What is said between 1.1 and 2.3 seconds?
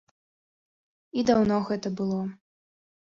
І даўно гэта было.